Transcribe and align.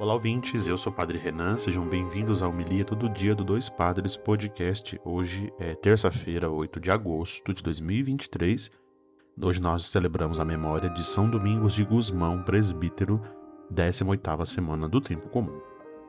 Olá, 0.00 0.14
ouvintes. 0.14 0.66
Eu 0.66 0.78
sou 0.78 0.90
o 0.90 0.96
Padre 0.96 1.18
Renan. 1.18 1.58
Sejam 1.58 1.86
bem-vindos 1.86 2.42
ao 2.42 2.48
Homilia 2.48 2.86
Todo 2.86 3.06
Dia 3.06 3.34
do 3.34 3.44
Dois 3.44 3.68
Padres 3.68 4.16
Podcast. 4.16 4.98
Hoje 5.04 5.52
é 5.58 5.74
terça-feira, 5.74 6.50
8 6.50 6.80
de 6.80 6.90
agosto 6.90 7.52
de 7.52 7.62
2023. 7.62 8.70
Hoje 9.42 9.60
nós 9.60 9.84
celebramos 9.84 10.40
a 10.40 10.44
memória 10.44 10.88
de 10.88 11.04
São 11.04 11.28
Domingos 11.28 11.74
de 11.74 11.84
Gusmão, 11.84 12.42
presbítero, 12.42 13.20
18ª 13.70 14.46
semana 14.46 14.88
do 14.88 15.02
Tempo 15.02 15.28
Comum. 15.28 15.60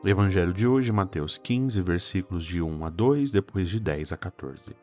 Evangelho 0.02 0.54
de 0.54 0.66
hoje, 0.66 0.90
Mateus 0.90 1.36
15, 1.36 1.82
versículos 1.82 2.46
de 2.46 2.62
1 2.62 2.86
a 2.86 2.88
2, 2.88 3.30
depois 3.30 3.68
de 3.68 3.78
10 3.78 4.10
a 4.10 4.16
14. 4.16 4.74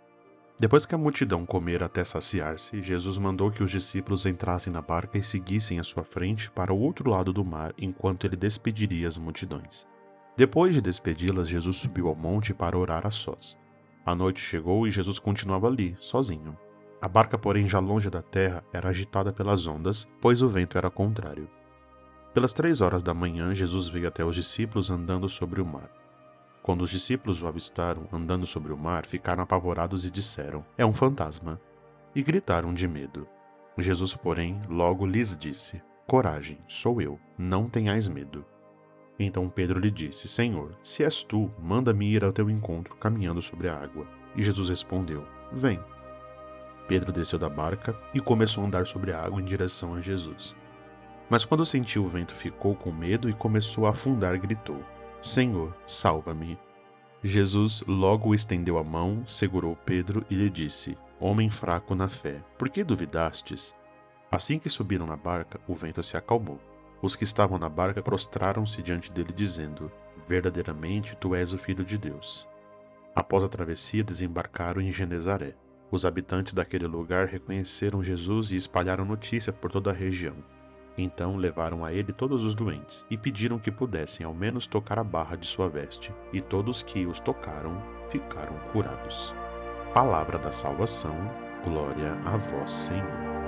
Depois 0.59 0.85
que 0.85 0.93
a 0.93 0.97
multidão 0.97 1.45
comera 1.45 1.85
até 1.85 2.03
saciar-se, 2.03 2.81
Jesus 2.81 3.17
mandou 3.17 3.49
que 3.49 3.63
os 3.63 3.71
discípulos 3.71 4.25
entrassem 4.25 4.73
na 4.73 4.81
barca 4.81 5.17
e 5.17 5.23
seguissem 5.23 5.79
à 5.79 5.85
sua 5.85 6.03
frente 6.03 6.51
para 6.51 6.73
o 6.73 6.77
outro 6.77 7.09
lado 7.09 7.31
do 7.31 7.45
mar, 7.45 7.73
enquanto 7.77 8.27
ele 8.27 8.35
despediria 8.35 9.07
as 9.07 9.17
multidões. 9.17 9.87
Depois 10.35 10.75
de 10.75 10.81
despedi-las, 10.81 11.47
Jesus 11.47 11.77
subiu 11.77 12.09
ao 12.09 12.15
monte 12.15 12.53
para 12.53 12.77
orar 12.77 13.07
a 13.07 13.11
sós. 13.11 13.57
A 14.05 14.13
noite 14.13 14.41
chegou 14.41 14.85
e 14.85 14.91
Jesus 14.91 15.17
continuava 15.17 15.67
ali, 15.67 15.95
sozinho. 16.01 16.57
A 17.01 17.07
barca, 17.07 17.37
porém, 17.37 17.69
já 17.69 17.79
longe 17.79 18.09
da 18.09 18.21
terra, 18.21 18.61
era 18.73 18.89
agitada 18.89 19.31
pelas 19.31 19.65
ondas, 19.65 20.09
pois 20.19 20.41
o 20.41 20.49
vento 20.49 20.77
era 20.77 20.89
contrário. 20.89 21.49
Pelas 22.33 22.51
três 22.51 22.81
horas 22.81 23.01
da 23.01 23.13
manhã, 23.13 23.55
Jesus 23.55 23.87
veio 23.87 24.09
até 24.09 24.25
os 24.25 24.35
discípulos 24.35 24.91
andando 24.91 25.29
sobre 25.29 25.61
o 25.61 25.65
mar. 25.65 25.89
Quando 26.69 26.83
os 26.83 26.91
discípulos 26.91 27.41
o 27.41 27.47
avistaram 27.47 28.07
andando 28.13 28.45
sobre 28.45 28.71
o 28.71 28.77
mar, 28.77 29.07
ficaram 29.07 29.41
apavorados 29.41 30.05
e 30.05 30.11
disseram: 30.11 30.63
É 30.77 30.85
um 30.85 30.93
fantasma. 30.93 31.59
E 32.13 32.21
gritaram 32.21 32.75
de 32.75 32.87
medo. 32.87 33.27
Jesus, 33.75 34.13
porém, 34.13 34.61
logo 34.69 35.03
lhes 35.03 35.35
disse: 35.35 35.81
Coragem, 36.05 36.59
sou 36.67 37.01
eu, 37.01 37.19
não 37.35 37.67
tenhais 37.67 38.07
medo. 38.07 38.45
Então 39.17 39.49
Pedro 39.49 39.79
lhe 39.79 39.89
disse: 39.89 40.27
Senhor, 40.27 40.77
se 40.83 41.03
és 41.03 41.23
tu, 41.23 41.51
manda-me 41.57 42.05
ir 42.05 42.23
ao 42.23 42.31
teu 42.31 42.47
encontro 42.51 42.95
caminhando 42.97 43.41
sobre 43.41 43.67
a 43.67 43.75
água. 43.75 44.05
E 44.35 44.43
Jesus 44.43 44.69
respondeu: 44.69 45.25
Vem. 45.51 45.79
Pedro 46.87 47.11
desceu 47.11 47.39
da 47.39 47.49
barca 47.49 47.99
e 48.13 48.19
começou 48.19 48.63
a 48.63 48.67
andar 48.67 48.85
sobre 48.85 49.11
a 49.11 49.19
água 49.19 49.41
em 49.41 49.45
direção 49.45 49.95
a 49.95 50.01
Jesus. 50.01 50.55
Mas 51.31 51.43
quando 51.43 51.65
sentiu 51.65 52.05
o 52.05 52.07
vento, 52.07 52.35
ficou 52.35 52.75
com 52.75 52.91
medo 52.91 53.27
e 53.27 53.33
começou 53.33 53.87
a 53.87 53.89
afundar, 53.89 54.37
gritou: 54.37 54.85
Senhor, 55.21 55.75
salva-me. 55.85 56.57
Jesus 57.21 57.83
logo 57.85 58.33
estendeu 58.33 58.77
a 58.77 58.83
mão, 58.83 59.23
segurou 59.27 59.75
Pedro 59.75 60.25
e 60.29 60.35
lhe 60.35 60.49
disse: 60.49 60.97
Homem 61.19 61.49
fraco 61.49 61.93
na 61.93 62.07
fé, 62.07 62.41
por 62.57 62.69
que 62.69 62.83
duvidastes? 62.83 63.75
Assim 64.31 64.57
que 64.57 64.69
subiram 64.69 65.05
na 65.05 65.17
barca, 65.17 65.59
o 65.67 65.75
vento 65.75 66.01
se 66.01 66.15
acalmou. 66.15 66.59
Os 67.01 67.15
que 67.15 67.25
estavam 67.25 67.57
na 67.57 67.67
barca 67.67 68.01
prostraram-se 68.01 68.81
diante 68.81 69.11
dele, 69.11 69.33
dizendo: 69.33 69.91
Verdadeiramente 70.25 71.17
tu 71.17 71.35
és 71.35 71.51
o 71.51 71.57
Filho 71.57 71.83
de 71.83 71.97
Deus. 71.97 72.47
Após 73.13 73.43
a 73.43 73.49
travessia, 73.49 74.03
desembarcaram 74.03 74.81
em 74.81 74.91
Genezaré. 74.91 75.55
Os 75.91 76.05
habitantes 76.05 76.53
daquele 76.53 76.87
lugar 76.87 77.25
reconheceram 77.27 78.01
Jesus 78.01 78.51
e 78.51 78.55
espalharam 78.55 79.03
notícia 79.03 79.51
por 79.51 79.71
toda 79.71 79.89
a 79.89 79.93
região. 79.93 80.35
Então 81.01 81.37
levaram 81.37 81.85
a 81.85 81.93
ele 81.93 82.11
todos 82.11 82.43
os 82.43 82.53
doentes 82.53 83.05
e 83.09 83.17
pediram 83.17 83.57
que 83.57 83.71
pudessem 83.71 84.25
ao 84.25 84.33
menos 84.33 84.67
tocar 84.67 84.99
a 84.99 85.03
barra 85.03 85.37
de 85.37 85.47
sua 85.47 85.69
veste, 85.69 86.13
e 86.33 86.41
todos 86.41 86.81
que 86.81 87.05
os 87.05 87.21
tocaram 87.21 87.81
ficaram 88.09 88.53
curados. 88.73 89.33
Palavra 89.93 90.37
da 90.37 90.51
salvação, 90.51 91.15
glória 91.63 92.11
a 92.25 92.35
vós, 92.35 92.69
Senhor. 92.69 93.38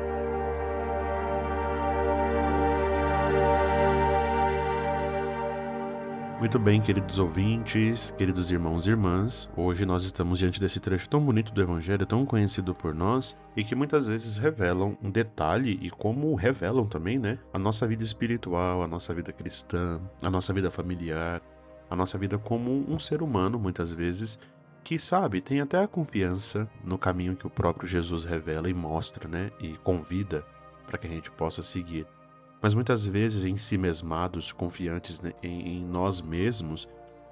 Muito 6.41 6.57
bem, 6.57 6.81
queridos 6.81 7.19
ouvintes, 7.19 8.09
queridos 8.17 8.49
irmãos 8.49 8.87
e 8.87 8.89
irmãs, 8.89 9.47
hoje 9.55 9.85
nós 9.85 10.03
estamos 10.03 10.39
diante 10.39 10.59
desse 10.59 10.79
trecho 10.79 11.07
tão 11.07 11.23
bonito 11.23 11.53
do 11.53 11.61
Evangelho, 11.61 12.03
tão 12.03 12.25
conhecido 12.25 12.73
por 12.73 12.95
nós 12.95 13.37
e 13.55 13.63
que 13.63 13.75
muitas 13.75 14.07
vezes 14.07 14.39
revelam 14.39 14.97
um 15.03 15.11
detalhe 15.11 15.77
e 15.83 15.91
como 15.91 16.33
revelam 16.33 16.87
também, 16.87 17.19
né, 17.19 17.37
a 17.53 17.59
nossa 17.59 17.87
vida 17.87 18.01
espiritual, 18.01 18.81
a 18.81 18.87
nossa 18.87 19.13
vida 19.13 19.31
cristã, 19.31 20.01
a 20.19 20.31
nossa 20.31 20.51
vida 20.51 20.71
familiar, 20.71 21.43
a 21.87 21.95
nossa 21.95 22.17
vida 22.17 22.39
como 22.39 22.91
um 22.91 22.97
ser 22.97 23.21
humano, 23.21 23.59
muitas 23.59 23.93
vezes, 23.93 24.39
que 24.83 24.97
sabe, 24.97 25.41
tem 25.41 25.61
até 25.61 25.83
a 25.83 25.87
confiança 25.87 26.67
no 26.83 26.97
caminho 26.97 27.35
que 27.35 27.45
o 27.45 27.51
próprio 27.51 27.87
Jesus 27.87 28.25
revela 28.25 28.67
e 28.67 28.73
mostra, 28.73 29.27
né, 29.29 29.51
e 29.59 29.77
convida 29.83 30.43
para 30.87 30.97
que 30.97 31.05
a 31.05 31.11
gente 31.11 31.29
possa 31.29 31.61
seguir. 31.61 32.07
Mas 32.61 32.73
muitas 32.73 33.05
vezes, 33.05 33.43
em 33.43 33.57
si 33.57 33.77
mesmados, 33.77 34.51
confiantes 34.51 35.19
né, 35.19 35.33
em, 35.41 35.83
nós 35.83 36.21
mesmos, 36.21 36.87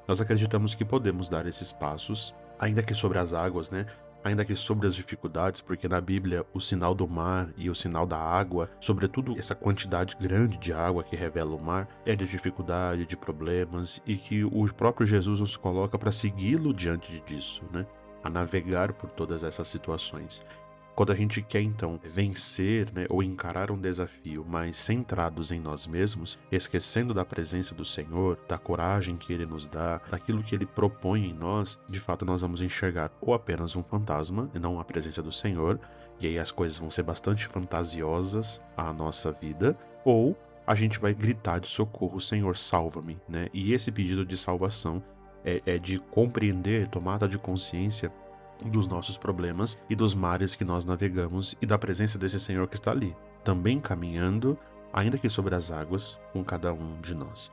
nós 0.08 0.20
acreditamos 0.20 0.74
que 0.74 0.84
podemos 0.84 1.30
dar 1.30 1.46
esses 1.46 1.72
passos, 1.72 2.34
ainda 2.60 2.82
que 2.82 2.94
sobre 2.94 3.20
as 3.20 3.34
águas, 3.34 3.70
né? 3.70 3.86
ainda 4.24 4.44
que 4.44 4.56
sobre 4.56 4.88
as 4.88 4.96
dificuldades, 4.96 5.62
porque 5.62 5.88
na 5.88 6.02
Bíblia 6.02 6.46
o 6.54 6.60
sinal 6.60 6.94
do 6.94 7.08
mar 7.08 7.50
e 7.58 7.70
o 7.70 7.76
sinal 7.76 8.06
da 8.06 8.18
água, 8.18 8.70
sobretudo 8.80 9.38
essa 9.38 9.56
quantidade 9.56 10.16
grande 10.20 10.58
de 10.58 10.74
água 10.74 11.04
que 11.04 11.16
revela 11.16 11.56
o 11.56 11.62
mar, 11.62 11.88
é 12.06 12.16
de 12.16 12.28
dificuldade, 12.28 13.06
de 13.06 13.18
problemas 13.18 14.02
e 14.06 14.18
que 14.18 14.44
o 14.44 14.66
próprio 14.74 15.08
Jesus 15.08 15.40
nos 15.40 15.56
coloca 15.56 15.98
para 15.98 16.12
segui-lo 16.12 16.74
diante 16.74 17.20
disso, 17.22 17.64
né? 17.72 17.86
A 18.24 18.30
navegar 18.30 18.94
por 18.94 19.10
todas 19.10 19.44
essas 19.44 19.68
situações. 19.68 20.44
Quando 20.96 21.12
a 21.12 21.16
gente 21.16 21.42
quer 21.42 21.62
então 21.62 22.00
vencer 22.04 22.92
né, 22.94 23.06
ou 23.10 23.24
encarar 23.24 23.72
um 23.72 23.80
desafio, 23.80 24.46
mas 24.48 24.76
centrados 24.76 25.52
em 25.52 25.60
nós 25.60 25.88
mesmos, 25.88 26.38
esquecendo 26.52 27.14
da 27.14 27.24
presença 27.24 27.74
do 27.74 27.86
Senhor, 27.86 28.38
da 28.48 28.58
coragem 28.58 29.16
que 29.16 29.32
Ele 29.32 29.46
nos 29.46 29.66
dá, 29.66 30.02
daquilo 30.10 30.44
que 30.44 30.54
Ele 30.54 30.66
propõe 30.66 31.30
em 31.30 31.34
nós, 31.34 31.80
de 31.88 32.00
fato 32.00 32.26
nós 32.26 32.42
vamos 32.42 32.62
enxergar 32.62 33.12
ou 33.22 33.34
apenas 33.34 33.76
um 33.76 33.84
fantasma 33.84 34.50
e 34.54 34.60
não 34.60 34.80
a 34.80 34.84
presença 34.84 35.24
do 35.24 35.32
Senhor, 35.32 35.80
e 36.20 36.28
aí 36.28 36.38
as 36.38 36.52
coisas 36.52 36.78
vão 36.78 36.92
ser 36.92 37.04
bastante 37.04 37.48
fantasiosas 37.48 38.62
à 38.76 38.92
nossa 38.92 39.32
vida, 39.32 39.78
ou 40.04 40.38
a 40.68 40.76
gente 40.76 41.00
vai 41.00 41.14
gritar 41.14 41.60
de 41.60 41.68
socorro, 41.68 42.20
Senhor, 42.20 42.56
salva-me, 42.56 43.18
né? 43.28 43.48
E 43.54 43.74
esse 43.74 43.92
pedido 43.92 44.26
de 44.26 44.38
salvação 44.38 45.02
é, 45.44 45.62
é 45.66 45.78
de 45.80 45.98
compreender, 45.98 46.88
tomada 46.90 47.28
de 47.28 47.40
consciência 47.40 48.12
dos 48.66 48.88
nossos 48.88 49.18
problemas 49.18 49.78
e 49.90 49.96
dos 49.96 50.14
mares 50.14 50.56
que 50.56 50.66
nós 50.66 50.86
navegamos 50.86 51.56
e 51.62 51.66
da 51.66 51.78
presença 51.78 52.18
desse 52.18 52.40
Senhor 52.40 52.68
que 52.68 52.76
está 52.76 52.92
ali, 52.92 53.16
também 53.44 53.80
caminhando, 53.80 54.58
ainda 54.94 55.18
que 55.18 55.30
sobre 55.30 55.56
as 55.56 55.72
águas, 55.72 56.20
com 56.34 56.44
cada 56.44 56.74
um 56.74 57.00
de 57.02 57.14
nós. 57.16 57.52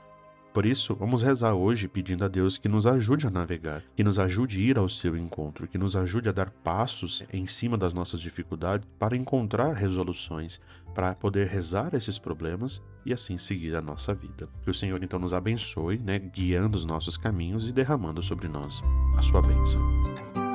Por 0.56 0.64
isso, 0.64 0.94
vamos 0.94 1.22
rezar 1.22 1.52
hoje 1.52 1.86
pedindo 1.86 2.24
a 2.24 2.28
Deus 2.28 2.56
que 2.56 2.66
nos 2.66 2.86
ajude 2.86 3.26
a 3.26 3.30
navegar, 3.30 3.82
que 3.94 4.02
nos 4.02 4.18
ajude 4.18 4.58
a 4.58 4.62
ir 4.62 4.78
ao 4.78 4.88
seu 4.88 5.14
encontro, 5.14 5.68
que 5.68 5.76
nos 5.76 5.94
ajude 5.94 6.30
a 6.30 6.32
dar 6.32 6.48
passos 6.48 7.22
em 7.30 7.46
cima 7.46 7.76
das 7.76 7.92
nossas 7.92 8.20
dificuldades 8.20 8.88
para 8.98 9.14
encontrar 9.14 9.74
resoluções, 9.74 10.58
para 10.94 11.14
poder 11.14 11.46
rezar 11.46 11.94
esses 11.94 12.18
problemas 12.18 12.82
e 13.04 13.12
assim 13.12 13.36
seguir 13.36 13.76
a 13.76 13.82
nossa 13.82 14.14
vida. 14.14 14.48
Que 14.62 14.70
o 14.70 14.74
Senhor 14.74 15.04
então 15.04 15.18
nos 15.18 15.34
abençoe, 15.34 15.98
né, 15.98 16.18
guiando 16.18 16.74
os 16.74 16.86
nossos 16.86 17.18
caminhos 17.18 17.68
e 17.68 17.72
derramando 17.74 18.22
sobre 18.22 18.48
nós 18.48 18.82
a 19.14 19.20
sua 19.20 19.42
bênção. 19.42 20.45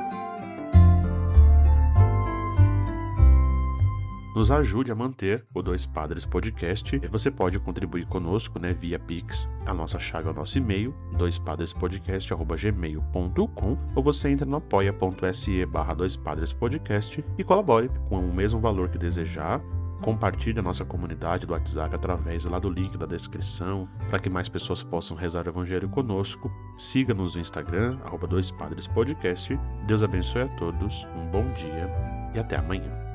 Nos 4.34 4.50
ajude 4.50 4.90
a 4.90 4.94
manter 4.94 5.44
o 5.54 5.62
Dois 5.62 5.84
Padres 5.86 6.24
Podcast. 6.24 6.98
Você 7.10 7.30
pode 7.30 7.58
contribuir 7.58 8.06
conosco 8.06 8.58
né, 8.58 8.72
via 8.72 8.98
Pix, 8.98 9.46
a 9.66 9.74
nossa 9.74 10.00
chave 10.00 10.28
é 10.28 10.30
o 10.30 10.34
nosso 10.34 10.56
e-mail, 10.58 10.94
doispadrespodcast.gmail.com 11.16 13.78
ou 13.94 14.02
você 14.02 14.30
entra 14.30 14.46
no 14.46 14.56
apoia.se 14.56 15.64
barra 15.66 15.92
doispadrespodcast 15.94 17.24
e 17.38 17.44
colabore 17.44 17.88
com 18.08 18.18
o 18.18 18.34
mesmo 18.34 18.58
valor 18.60 18.88
que 18.88 18.98
desejar. 18.98 19.60
Compartilhe 20.00 20.58
a 20.58 20.62
nossa 20.62 20.84
comunidade 20.84 21.46
do 21.46 21.52
WhatsApp 21.52 21.94
através 21.94 22.44
lá 22.44 22.58
do 22.58 22.68
link 22.68 22.98
da 22.98 23.06
descrição 23.06 23.88
para 24.10 24.18
que 24.18 24.28
mais 24.28 24.48
pessoas 24.48 24.82
possam 24.82 25.16
rezar 25.16 25.46
o 25.46 25.50
Evangelho 25.50 25.88
conosco. 25.88 26.50
Siga-nos 26.76 27.36
no 27.36 27.40
Instagram, 27.40 28.00
arroba 28.04 28.26
Dois 28.26 28.50
Padres 28.50 28.88
Podcast. 28.88 29.56
Deus 29.86 30.02
abençoe 30.02 30.42
a 30.42 30.48
todos, 30.48 31.06
um 31.16 31.30
bom 31.30 31.48
dia 31.52 31.88
e 32.34 32.40
até 32.40 32.56
amanhã. 32.56 33.11